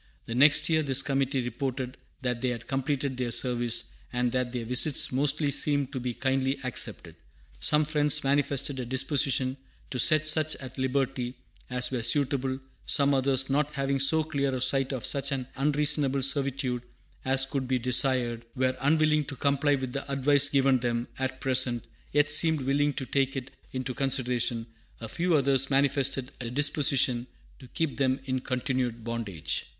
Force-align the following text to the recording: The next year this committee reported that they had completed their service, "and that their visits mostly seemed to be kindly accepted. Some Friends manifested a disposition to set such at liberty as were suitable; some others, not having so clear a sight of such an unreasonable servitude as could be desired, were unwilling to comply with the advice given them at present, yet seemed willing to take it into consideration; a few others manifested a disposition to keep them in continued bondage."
The 0.25 0.33
next 0.33 0.67
year 0.67 0.81
this 0.81 1.03
committee 1.03 1.43
reported 1.43 1.95
that 2.23 2.41
they 2.41 2.49
had 2.49 2.65
completed 2.65 3.17
their 3.17 3.29
service, 3.29 3.91
"and 4.11 4.31
that 4.31 4.51
their 4.51 4.65
visits 4.65 5.11
mostly 5.11 5.51
seemed 5.51 5.91
to 5.93 5.99
be 5.99 6.15
kindly 6.15 6.57
accepted. 6.63 7.15
Some 7.59 7.85
Friends 7.85 8.23
manifested 8.23 8.79
a 8.79 8.85
disposition 8.87 9.57
to 9.91 9.99
set 9.99 10.25
such 10.27 10.55
at 10.55 10.79
liberty 10.79 11.35
as 11.69 11.91
were 11.91 12.01
suitable; 12.01 12.59
some 12.87 13.13
others, 13.13 13.47
not 13.47 13.75
having 13.75 13.99
so 13.99 14.23
clear 14.23 14.55
a 14.55 14.59
sight 14.59 14.91
of 14.91 15.05
such 15.05 15.31
an 15.31 15.47
unreasonable 15.55 16.23
servitude 16.23 16.81
as 17.23 17.45
could 17.45 17.67
be 17.67 17.77
desired, 17.77 18.43
were 18.55 18.75
unwilling 18.81 19.23
to 19.25 19.35
comply 19.35 19.75
with 19.75 19.93
the 19.93 20.11
advice 20.11 20.49
given 20.49 20.79
them 20.79 21.09
at 21.19 21.39
present, 21.39 21.85
yet 22.11 22.27
seemed 22.31 22.61
willing 22.61 22.91
to 22.93 23.05
take 23.05 23.35
it 23.35 23.51
into 23.71 23.93
consideration; 23.93 24.65
a 24.99 25.07
few 25.07 25.35
others 25.35 25.69
manifested 25.69 26.31
a 26.41 26.49
disposition 26.49 27.27
to 27.59 27.67
keep 27.67 27.97
them 27.97 28.19
in 28.25 28.39
continued 28.41 29.03
bondage." 29.03 29.65